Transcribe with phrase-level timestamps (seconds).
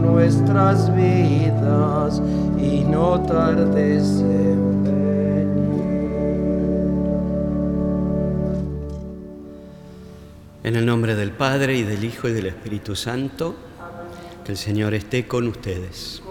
[0.00, 2.20] nuestras vidas
[2.58, 4.64] y no tardes en
[10.64, 13.54] En el nombre del Padre y del Hijo y del Espíritu Santo,
[14.44, 16.22] que el Señor esté con ustedes.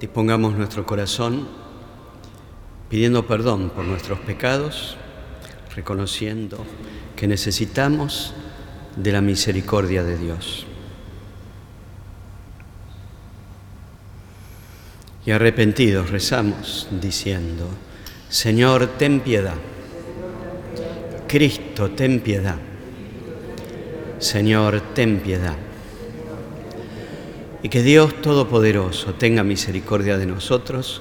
[0.00, 1.46] Dispongamos nuestro corazón
[2.88, 4.96] pidiendo perdón por nuestros pecados,
[5.76, 6.58] reconociendo
[7.14, 8.34] que necesitamos
[8.96, 10.66] de la misericordia de Dios.
[15.26, 17.68] Y arrepentidos rezamos diciendo,
[18.28, 19.54] Señor, ten piedad.
[21.26, 22.56] Cristo, ten piedad.
[24.18, 25.56] Señor, ten piedad.
[27.62, 31.00] Y que Dios Todopoderoso tenga misericordia de nosotros,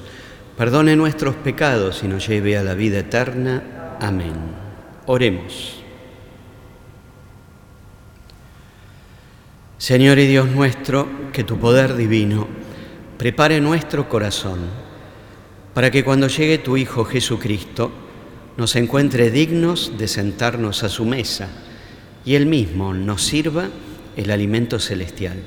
[0.57, 3.97] perdone nuestros pecados y nos lleve a la vida eterna.
[3.99, 4.33] Amén.
[5.05, 5.83] Oremos.
[9.77, 12.47] Señor y Dios nuestro, que tu poder divino
[13.17, 14.59] prepare nuestro corazón
[15.73, 17.91] para que cuando llegue tu Hijo Jesucristo
[18.57, 21.49] nos encuentre dignos de sentarnos a su mesa
[22.25, 23.69] y Él mismo nos sirva
[24.15, 25.37] el alimento celestial,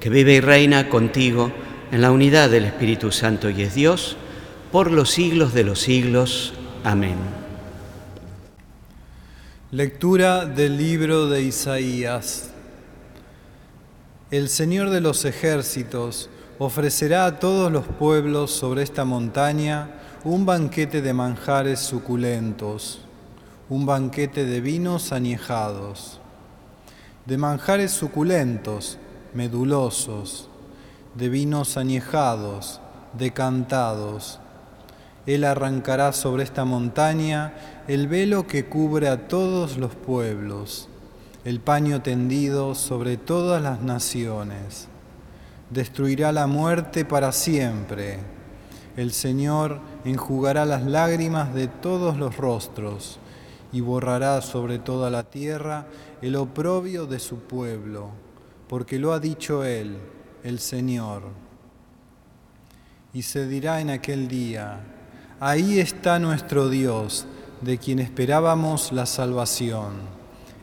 [0.00, 1.50] que vive y reina contigo
[1.90, 4.16] en la unidad del Espíritu Santo y es Dios
[4.70, 6.52] por los siglos de los siglos.
[6.82, 7.16] Amén.
[9.70, 12.50] Lectura del libro de Isaías.
[14.30, 16.28] El Señor de los ejércitos
[16.64, 19.90] ofrecerá a todos los pueblos sobre esta montaña
[20.24, 23.04] un banquete de manjares suculentos
[23.68, 26.20] un banquete de vinos añejados,
[27.24, 28.98] de manjares suculentos,
[29.32, 30.48] medulosos,
[31.14, 32.80] de vinos añejados,
[33.16, 34.38] decantados.
[35.24, 37.54] Él arrancará sobre esta montaña
[37.88, 40.88] el velo que cubre a todos los pueblos,
[41.46, 44.88] el paño tendido sobre todas las naciones.
[45.70, 48.18] Destruirá la muerte para siempre.
[48.96, 53.18] El Señor enjugará las lágrimas de todos los rostros
[53.72, 55.86] y borrará sobre toda la tierra
[56.22, 58.10] el oprobio de su pueblo,
[58.68, 59.98] porque lo ha dicho él,
[60.44, 61.22] el Señor.
[63.12, 64.80] Y se dirá en aquel día,
[65.40, 67.26] ahí está nuestro Dios,
[67.62, 69.94] de quien esperábamos la salvación.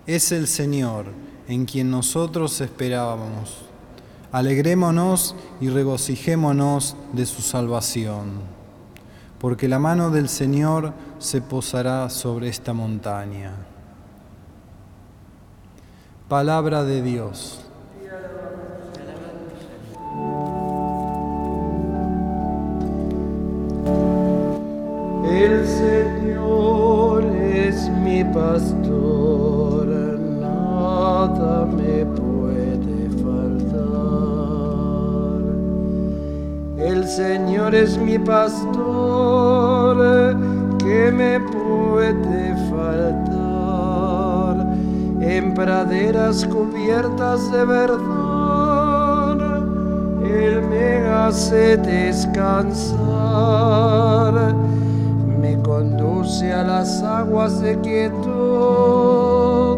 [0.08, 1.08] Es el Señor,
[1.48, 3.71] en quien nosotros esperábamos.
[4.32, 8.62] Alegrémonos y regocijémonos de su salvación
[9.42, 13.54] porque la mano del Señor se posará sobre esta montaña.
[16.30, 17.60] Palabra de Dios.
[25.26, 29.88] El Señor es mi pastor,
[30.40, 32.31] nada me puede
[36.84, 39.98] El Señor es mi pastor
[40.80, 44.66] que me puede faltar
[45.22, 49.38] en praderas cubiertas de verdad.
[50.26, 52.96] Él me hace descansar,
[55.40, 59.78] me conduce a las aguas de quietud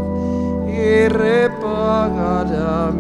[0.70, 2.92] y repagará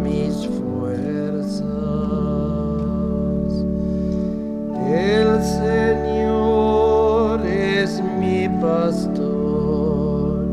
[8.63, 10.45] pastor,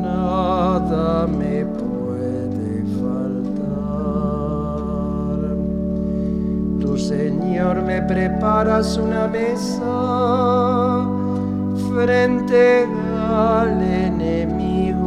[0.00, 4.22] nada me puede faltar.
[6.80, 11.04] Tu Señor me preparas una mesa
[11.90, 12.86] frente
[13.28, 15.02] al enemigo,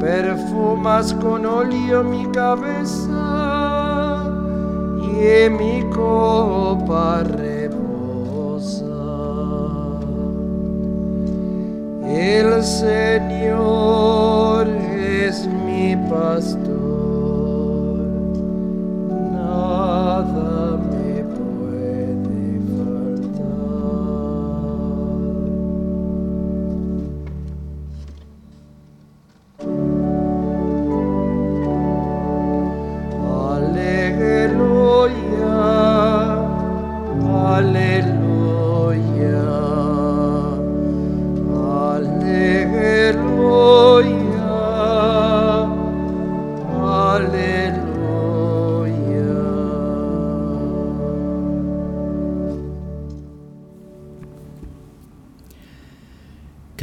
[0.00, 4.24] perfumas con óleo mi cabeza
[5.02, 7.22] y en mi copa
[12.12, 16.71] El Señor es mi pastor,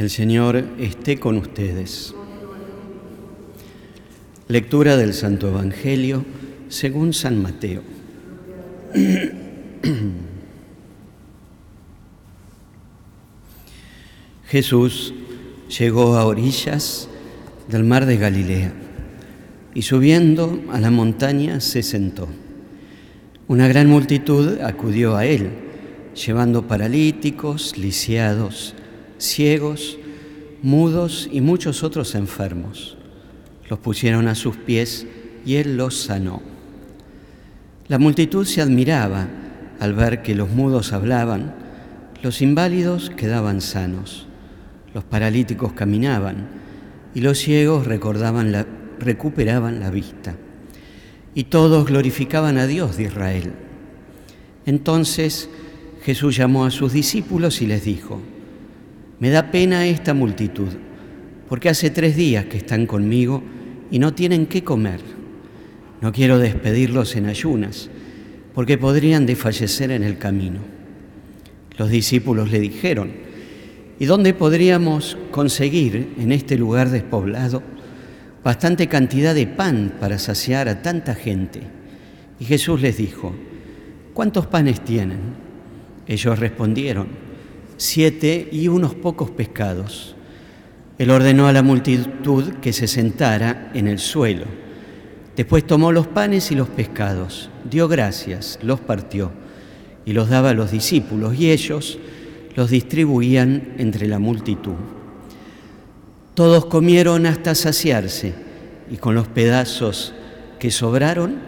[0.00, 2.14] El Señor esté con ustedes.
[4.48, 6.24] Lectura del Santo Evangelio
[6.70, 7.82] según San Mateo.
[14.48, 15.12] Jesús
[15.78, 17.06] llegó a orillas
[17.68, 18.72] del mar de Galilea
[19.74, 22.26] y subiendo a la montaña se sentó.
[23.48, 25.50] Una gran multitud acudió a él,
[26.14, 28.74] llevando paralíticos, lisiados,
[29.20, 29.98] ciegos,
[30.62, 32.96] mudos y muchos otros enfermos.
[33.68, 35.06] Los pusieron a sus pies
[35.44, 36.42] y él los sanó.
[37.88, 39.28] La multitud se admiraba
[39.78, 41.54] al ver que los mudos hablaban,
[42.22, 44.26] los inválidos quedaban sanos,
[44.94, 46.48] los paralíticos caminaban
[47.14, 50.36] y los ciegos recuperaban la vista.
[51.34, 53.52] Y todos glorificaban a Dios de Israel.
[54.66, 55.48] Entonces
[56.02, 58.20] Jesús llamó a sus discípulos y les dijo,
[59.20, 60.72] me da pena esta multitud,
[61.48, 63.42] porque hace tres días que están conmigo
[63.90, 65.00] y no tienen qué comer.
[66.00, 67.90] No quiero despedirlos en ayunas,
[68.54, 70.60] porque podrían desfallecer en el camino.
[71.76, 73.12] Los discípulos le dijeron,
[73.98, 77.62] ¿y dónde podríamos conseguir en este lugar despoblado
[78.42, 81.60] bastante cantidad de pan para saciar a tanta gente?
[82.38, 83.34] Y Jesús les dijo,
[84.14, 85.18] ¿cuántos panes tienen?
[86.06, 87.29] Ellos respondieron,
[87.80, 90.14] siete y unos pocos pescados.
[90.98, 94.44] Él ordenó a la multitud que se sentara en el suelo.
[95.34, 99.30] Después tomó los panes y los pescados, dio gracias, los partió
[100.04, 101.98] y los daba a los discípulos y ellos
[102.54, 104.74] los distribuían entre la multitud.
[106.34, 108.34] Todos comieron hasta saciarse
[108.90, 110.12] y con los pedazos
[110.58, 111.38] que sobraron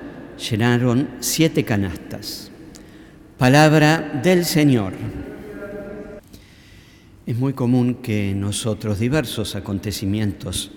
[0.50, 2.50] llenaron siete canastas.
[3.36, 4.94] Palabra del Señor.
[7.24, 10.72] Es muy común que nosotros diversos acontecimientos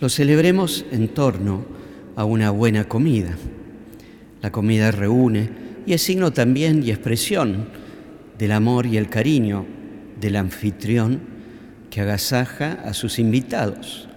[0.00, 1.66] los celebremos en torno
[2.16, 3.36] a una buena comida.
[4.40, 5.50] La comida reúne
[5.84, 7.68] y es signo también y expresión
[8.38, 9.66] del amor y el cariño
[10.18, 11.20] del anfitrión
[11.90, 14.08] que agasaja a sus invitados.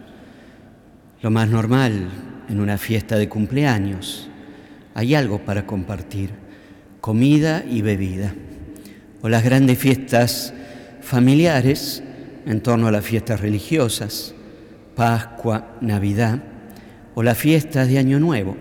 [1.22, 2.08] Lo más normal
[2.48, 4.30] en una fiesta de cumpleaños,
[4.94, 6.30] hay algo para compartir,
[7.02, 8.34] comida y bebida.
[9.22, 10.54] O las grandes fiestas
[11.04, 12.02] familiares
[12.46, 14.34] en torno a las fiestas religiosas,
[14.96, 16.42] Pascua, Navidad
[17.16, 18.56] o las fiestas de Año Nuevo,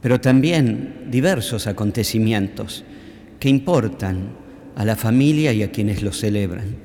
[0.00, 2.84] pero también diversos acontecimientos
[3.38, 4.30] que importan
[4.76, 6.76] a la familia y a quienes lo celebran,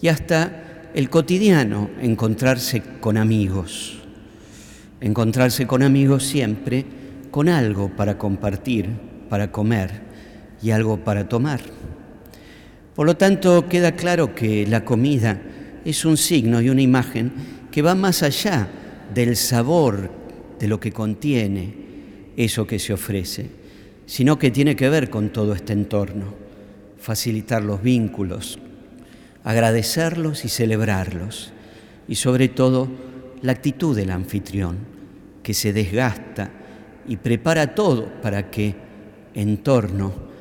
[0.00, 4.00] y hasta el cotidiano, encontrarse con amigos,
[5.00, 6.84] encontrarse con amigos siempre
[7.30, 8.90] con algo para compartir,
[9.30, 10.02] para comer
[10.62, 11.60] y algo para tomar.
[12.94, 15.40] Por lo tanto, queda claro que la comida
[15.84, 17.32] es un signo y una imagen
[17.70, 18.68] que va más allá
[19.14, 20.10] del sabor
[20.58, 21.74] de lo que contiene
[22.36, 23.46] eso que se ofrece,
[24.06, 26.34] sino que tiene que ver con todo este entorno,
[26.98, 28.58] facilitar los vínculos,
[29.42, 31.52] agradecerlos y celebrarlos,
[32.08, 32.88] y sobre todo
[33.40, 34.76] la actitud del anfitrión,
[35.42, 36.50] que se desgasta
[37.08, 38.74] y prepara todo para que
[39.34, 40.31] en torno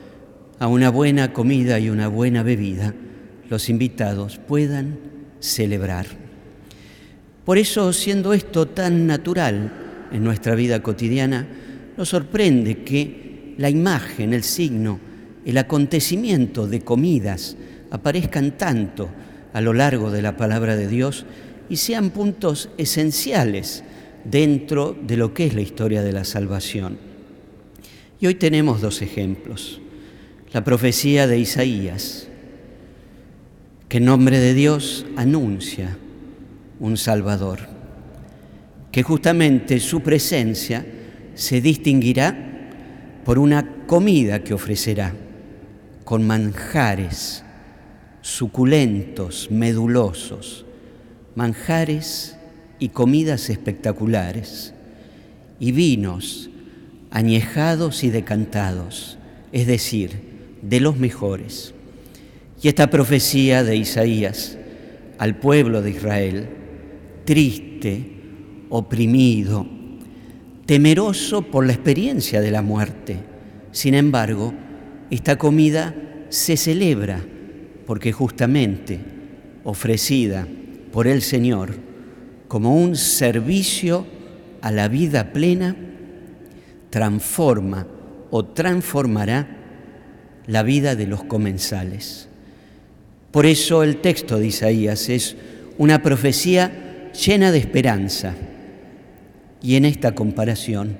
[0.61, 2.93] a una buena comida y una buena bebida,
[3.49, 4.99] los invitados puedan
[5.39, 6.05] celebrar.
[7.43, 11.47] Por eso, siendo esto tan natural en nuestra vida cotidiana,
[11.97, 14.99] nos sorprende que la imagen, el signo,
[15.47, 17.57] el acontecimiento de comidas
[17.89, 19.09] aparezcan tanto
[19.53, 21.25] a lo largo de la palabra de Dios
[21.69, 23.83] y sean puntos esenciales
[24.25, 26.99] dentro de lo que es la historia de la salvación.
[28.19, 29.81] Y hoy tenemos dos ejemplos
[30.53, 32.27] la profecía de Isaías,
[33.87, 35.97] que en nombre de Dios anuncia
[36.79, 37.59] un Salvador,
[38.91, 40.85] que justamente su presencia
[41.35, 42.37] se distinguirá
[43.23, 45.13] por una comida que ofrecerá,
[46.03, 47.43] con manjares
[48.21, 50.65] suculentos, medulosos,
[51.35, 52.35] manjares
[52.77, 54.73] y comidas espectaculares,
[55.59, 56.49] y vinos
[57.11, 59.17] añejados y decantados,
[59.51, 60.30] es decir,
[60.61, 61.73] de los mejores.
[62.61, 64.57] Y esta profecía de Isaías
[65.17, 66.49] al pueblo de Israel,
[67.25, 68.05] triste,
[68.69, 69.67] oprimido,
[70.65, 73.17] temeroso por la experiencia de la muerte.
[73.71, 74.53] Sin embargo,
[75.09, 75.93] esta comida
[76.29, 77.21] se celebra
[77.85, 78.99] porque justamente
[79.63, 80.47] ofrecida
[80.91, 81.75] por el Señor
[82.47, 84.05] como un servicio
[84.61, 85.75] a la vida plena,
[86.89, 87.87] transforma
[88.29, 89.60] o transformará
[90.47, 92.27] la vida de los comensales.
[93.31, 95.37] Por eso el texto de Isaías es
[95.77, 98.35] una profecía llena de esperanza.
[99.61, 100.97] Y en esta comparación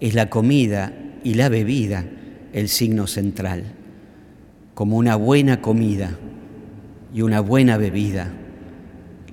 [0.00, 0.92] es la comida
[1.24, 2.04] y la bebida
[2.52, 3.64] el signo central,
[4.74, 6.16] como una buena comida
[7.12, 8.32] y una buena bebida.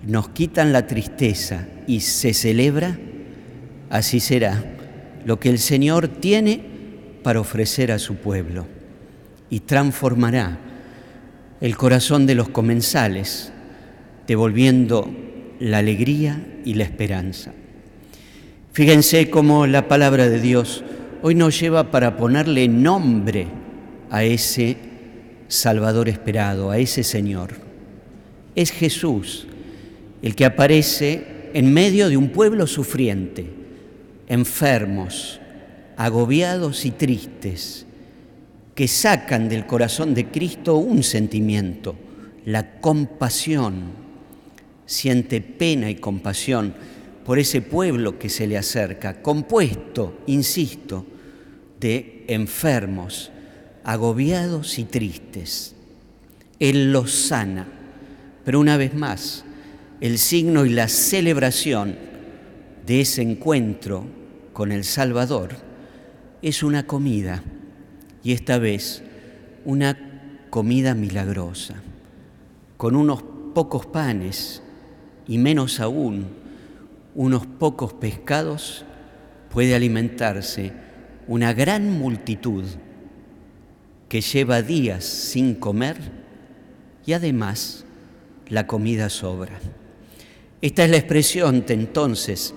[0.06, 2.98] Nos quitan la tristeza y se celebra,
[3.90, 4.76] así será
[5.26, 6.62] lo que el Señor tiene
[7.24, 8.66] para ofrecer a su pueblo
[9.54, 10.58] y transformará
[11.62, 13.54] el corazón de los comensales,
[14.26, 15.08] devolviendo
[15.60, 17.54] la alegría y la esperanza.
[18.72, 20.84] Fíjense cómo la palabra de Dios
[21.22, 23.46] hoy nos lleva para ponerle nombre
[24.10, 24.76] a ese
[25.50, 27.52] Salvador esperado, a ese Señor.
[28.56, 29.46] Es Jesús
[30.24, 33.46] el que aparece en medio de un pueblo sufriente,
[34.28, 35.40] enfermos,
[35.96, 37.86] agobiados y tristes,
[38.76, 41.96] que sacan del corazón de Cristo un sentimiento,
[42.46, 44.04] la compasión.
[44.86, 46.74] Siente pena y compasión
[47.26, 51.06] por ese pueblo que se le acerca, compuesto, insisto,
[51.80, 53.32] de enfermos,
[53.84, 55.76] agobiados y tristes.
[56.60, 57.68] Él los sana,
[58.44, 59.46] pero una vez más,
[60.02, 61.96] el signo y la celebración
[62.86, 64.06] de ese encuentro
[64.52, 65.56] con el Salvador
[66.42, 67.42] es una comida
[68.24, 69.04] y esta vez
[69.66, 71.76] una comida milagrosa,
[72.78, 74.62] con unos pocos panes
[75.28, 76.28] y menos aún
[77.16, 78.86] unos pocos pescados,
[79.50, 80.74] puede alimentarse
[81.28, 82.66] una gran multitud
[84.10, 85.98] que lleva días sin comer
[87.06, 87.86] y además
[88.50, 89.60] la comida sobra.
[90.62, 92.54] Esta es la expresión entonces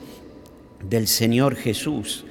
[0.89, 2.26] del Señor Jesús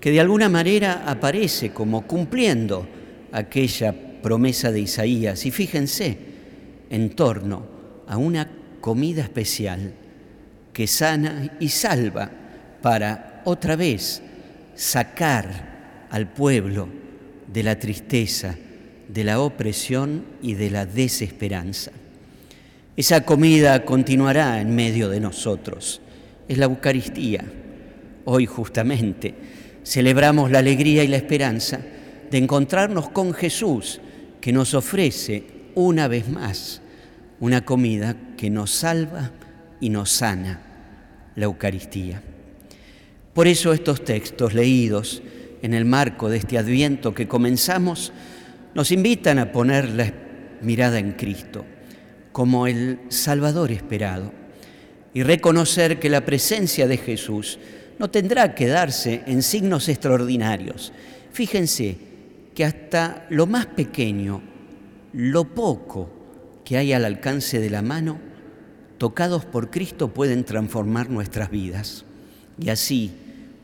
[0.00, 2.86] que de alguna manera aparece como cumpliendo
[3.32, 5.44] aquella promesa de Isaías.
[5.46, 6.18] Y fíjense,
[6.90, 7.66] en torno
[8.06, 8.48] a una
[8.80, 9.92] comida especial
[10.72, 12.30] que sana y salva
[12.80, 14.22] para otra vez
[14.74, 16.88] sacar al pueblo
[17.52, 18.56] de la tristeza,
[19.08, 21.90] de la opresión y de la desesperanza.
[22.96, 26.00] Esa comida continuará en medio de nosotros.
[26.48, 27.44] Es la Eucaristía.
[28.24, 29.34] Hoy justamente
[29.88, 31.80] celebramos la alegría y la esperanza
[32.30, 34.00] de encontrarnos con Jesús,
[34.38, 36.82] que nos ofrece una vez más
[37.40, 39.30] una comida que nos salva
[39.80, 40.60] y nos sana,
[41.36, 42.22] la Eucaristía.
[43.32, 45.22] Por eso estos textos leídos
[45.62, 48.12] en el marco de este adviento que comenzamos
[48.74, 50.12] nos invitan a poner la
[50.60, 51.64] mirada en Cristo
[52.32, 54.32] como el Salvador esperado
[55.14, 57.58] y reconocer que la presencia de Jesús
[57.98, 60.92] no tendrá que darse en signos extraordinarios.
[61.32, 61.96] Fíjense
[62.54, 64.40] que hasta lo más pequeño,
[65.12, 66.10] lo poco
[66.64, 68.18] que hay al alcance de la mano,
[68.98, 72.04] tocados por Cristo pueden transformar nuestras vidas.
[72.60, 73.12] Y así,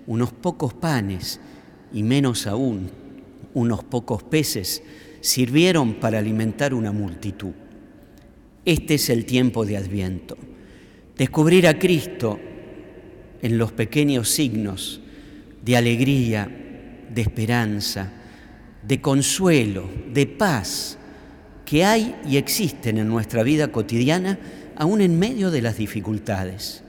[0.07, 1.41] unos pocos panes
[1.93, 2.91] y menos aún
[3.55, 4.83] unos pocos peces
[5.21, 7.53] sirvieron para alimentar una multitud.
[8.65, 10.37] Este es el tiempo de Adviento.
[11.17, 12.39] Descubrir a Cristo
[13.45, 15.03] en los pequeños signos
[15.63, 16.49] de alegría,
[17.11, 18.11] de esperanza,
[18.83, 20.97] de consuelo, de paz
[21.67, 24.39] que hay y existen en nuestra vida cotidiana,
[24.77, 26.83] aún en medio de las dificultades,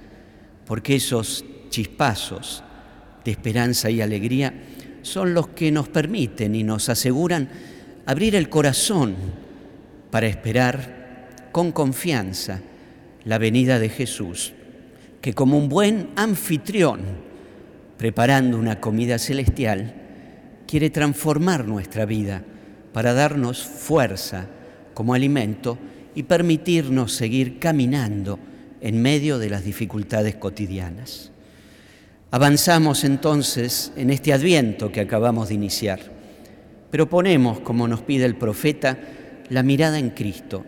[0.65, 2.63] porque esos chispazos
[3.25, 4.53] de esperanza y alegría
[5.01, 7.49] son los que nos permiten y nos aseguran
[8.05, 9.15] abrir el corazón
[10.09, 12.61] para esperar con confianza
[13.25, 14.53] la venida de Jesús
[15.25, 16.99] que como un buen anfitrión,
[17.97, 19.95] preparando una comida celestial,
[20.67, 22.43] quiere transformar nuestra vida
[22.93, 24.45] para darnos fuerza
[24.93, 25.79] como alimento
[26.13, 28.37] y permitirnos seguir caminando
[28.81, 31.31] en medio de las dificultades cotidianas.
[32.29, 36.01] Avanzamos entonces en este adviento que acabamos de iniciar,
[36.91, 38.99] pero ponemos, como nos pide el profeta,
[39.49, 40.63] la mirada en Cristo.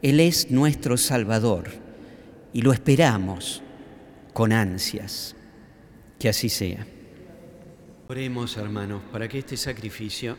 [0.00, 1.64] Él es nuestro Salvador
[2.54, 3.61] y lo esperamos
[4.32, 5.34] con ansias.
[6.18, 6.86] Que así sea.
[8.08, 10.36] Oremos, hermanos, para que este sacrificio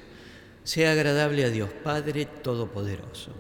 [0.64, 3.32] sea agradable a Dios Padre Todopoderoso.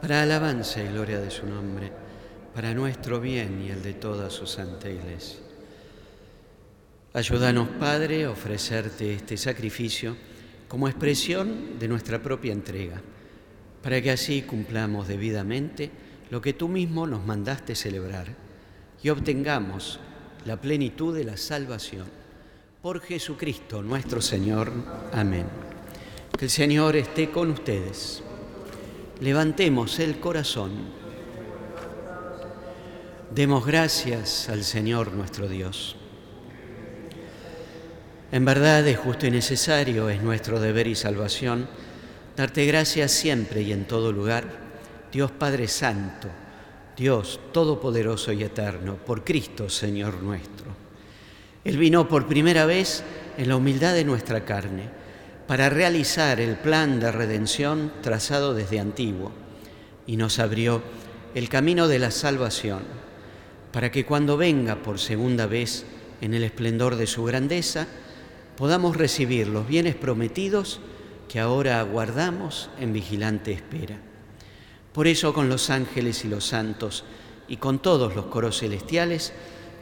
[0.00, 1.90] Para alabanza y gloria de su nombre,
[2.54, 5.40] para nuestro bien y el de toda su santa iglesia.
[7.14, 10.16] Ayúdanos, Padre, a ofrecerte este sacrificio
[10.68, 13.00] como expresión de nuestra propia entrega
[13.82, 15.90] para que así cumplamos debidamente
[16.30, 18.26] lo que tú mismo nos mandaste celebrar
[19.02, 20.00] y obtengamos
[20.44, 22.06] la plenitud de la salvación.
[22.82, 24.72] Por Jesucristo nuestro Señor.
[25.12, 25.46] Amén.
[26.36, 28.22] Que el Señor esté con ustedes.
[29.20, 30.72] Levantemos el corazón.
[33.34, 35.96] Demos gracias al Señor nuestro Dios.
[38.30, 41.66] En verdad es justo y necesario, es nuestro deber y salvación,
[42.36, 44.67] darte gracias siempre y en todo lugar,
[45.12, 46.28] Dios Padre Santo,
[46.96, 50.66] Dios Todopoderoso y Eterno, por Cristo Señor nuestro.
[51.64, 53.04] Él vino por primera vez
[53.36, 54.88] en la humildad de nuestra carne
[55.46, 59.32] para realizar el plan de redención trazado desde antiguo
[60.06, 60.82] y nos abrió
[61.34, 62.80] el camino de la salvación
[63.72, 65.84] para que cuando venga por segunda vez
[66.20, 67.86] en el esplendor de su grandeza,
[68.56, 70.80] podamos recibir los bienes prometidos
[71.28, 74.07] que ahora aguardamos en vigilante espera.
[74.92, 77.04] Por eso con los ángeles y los santos
[77.48, 79.32] y con todos los coros celestiales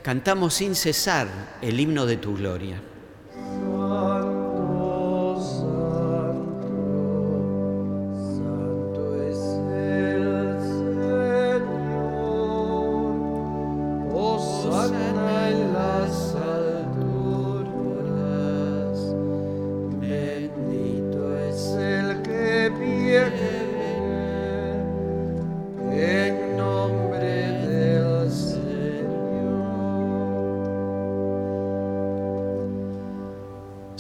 [0.02, 2.80] cantamos sin cesar el himno de tu gloria.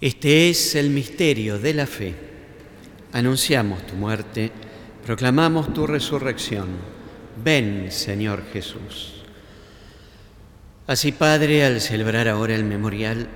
[0.00, 2.14] Este es el misterio de la fe.
[3.12, 4.52] Anunciamos tu muerte,
[5.04, 6.68] proclamamos tu resurrección.
[7.42, 9.24] Ven, Señor Jesús.
[10.86, 13.26] Así, Padre, al celebrar ahora el memorial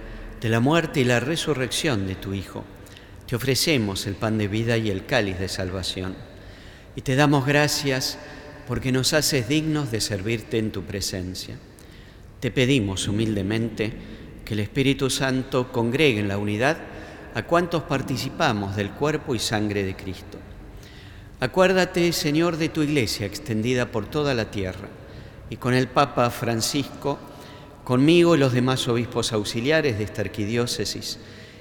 [0.41, 2.65] de la muerte y la resurrección de tu Hijo,
[3.27, 6.15] te ofrecemos el pan de vida y el cáliz de salvación.
[6.95, 8.19] Y te damos gracias
[8.69, 11.57] porque nos haces dignos de servirte en tu presencia.
[12.39, 13.93] Te pedimos humildemente,
[14.53, 16.77] el Espíritu Santo congregue en la unidad
[17.35, 20.39] a cuantos participamos del cuerpo y sangre de Cristo.
[21.41, 24.89] Acuérdate, Señor, de tu iglesia extendida por toda la tierra
[25.49, 27.19] y con el Papa Francisco,
[27.83, 31.19] conmigo y los demás obispos auxiliares de esta arquidiócesis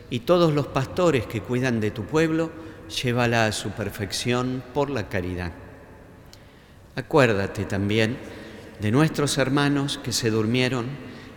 [0.09, 2.51] y todos los pastores que cuidan de tu pueblo,
[3.01, 5.53] llévala a su perfección por la caridad.
[6.97, 8.17] Acuérdate también
[8.81, 11.10] de nuestros hermanos que se durmieron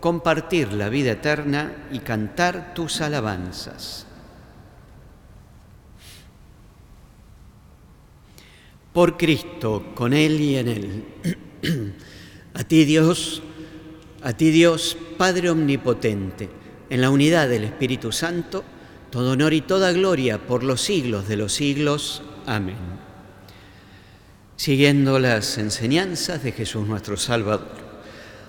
[0.00, 4.06] compartir la vida eterna y cantar tus alabanzas.
[8.92, 11.04] Por Cristo, con Él y en Él.
[12.54, 13.42] a ti Dios,
[14.22, 16.48] a ti Dios, Padre Omnipotente,
[16.90, 18.64] en la unidad del Espíritu Santo,
[19.10, 22.22] todo honor y toda gloria por los siglos de los siglos.
[22.46, 22.76] Amén.
[24.56, 27.87] Siguiendo las enseñanzas de Jesús nuestro Salvador,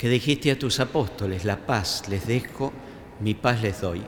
[0.00, 2.72] que dijiste a tus apóstoles, la paz les dejo,
[3.20, 4.00] mi paz les doy.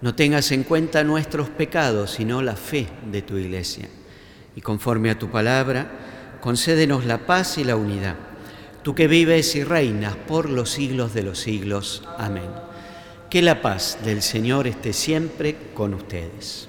[0.00, 3.88] No tengas en cuenta nuestros pecados, sino la fe de tu iglesia.
[4.56, 8.16] Y conforme a tu palabra, concédenos la paz y la unidad.
[8.82, 12.02] Tú que vives y reinas por los siglos de los siglos.
[12.18, 12.50] Amén.
[13.30, 16.68] Que la paz del Señor esté siempre con ustedes.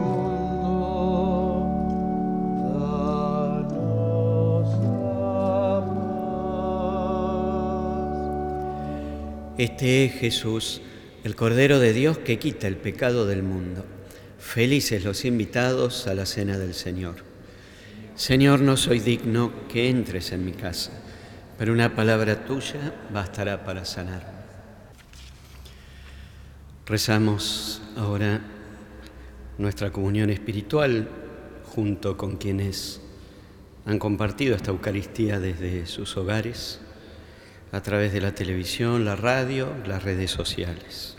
[9.61, 10.81] Este es Jesús
[11.23, 13.85] el Cordero de Dios que quita el pecado del mundo.
[14.39, 17.17] Felices los invitados a la cena del Señor.
[18.15, 21.03] Señor, no soy digno que entres en mi casa,
[21.59, 24.47] pero una palabra tuya bastará para sanar.
[26.87, 28.41] Rezamos ahora
[29.59, 31.07] nuestra comunión espiritual
[31.65, 32.99] junto con quienes
[33.85, 36.79] han compartido esta Eucaristía desde sus hogares
[37.71, 41.15] a través de la televisión, la radio, las redes sociales.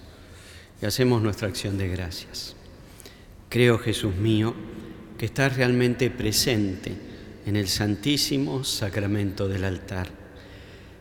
[0.81, 2.55] Y hacemos nuestra acción de gracias.
[3.49, 4.55] Creo, Jesús mío,
[5.19, 6.93] que estás realmente presente
[7.47, 10.09] en el santísimo sacramento del altar.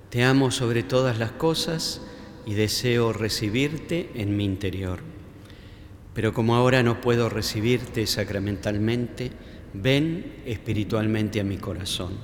[0.09, 2.01] Te amo sobre todas las cosas
[2.45, 4.99] y deseo recibirte en mi interior.
[6.13, 9.31] Pero como ahora no puedo recibirte sacramentalmente,
[9.73, 12.17] ven espiritualmente a mi corazón.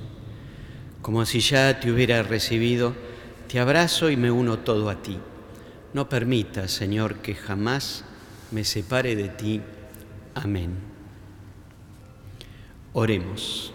[1.02, 2.94] Como si ya te hubiera recibido,
[3.48, 5.18] te abrazo y me uno todo a ti.
[5.94, 8.04] No permita, Señor, que jamás
[8.52, 9.62] me separe de ti.
[10.36, 10.72] Amén.
[12.94, 13.74] Oremos.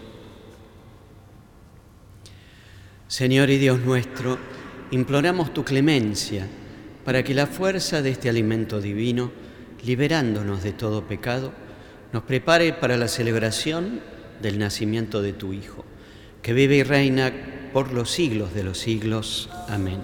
[3.07, 4.37] Señor y Dios nuestro,
[4.91, 6.47] imploramos tu clemencia
[7.05, 9.31] para que la fuerza de este alimento divino,
[9.85, 11.51] liberándonos de todo pecado,
[12.11, 14.01] nos prepare para la celebración
[14.41, 15.83] del nacimiento de tu Hijo,
[16.41, 17.31] que vive y reina
[17.73, 19.49] por los siglos de los siglos.
[19.67, 19.99] Amén.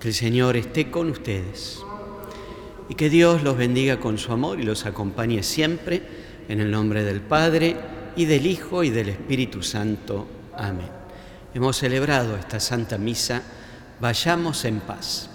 [0.00, 1.82] Que el Señor esté con ustedes
[2.88, 6.02] y que Dios los bendiga con su amor y los acompañe siempre
[6.48, 7.76] en el nombre del Padre
[8.16, 10.26] y del Hijo y del Espíritu Santo.
[10.56, 10.88] Amén.
[11.52, 13.42] Hemos celebrado esta Santa Misa.
[14.00, 15.28] Vayamos en paz.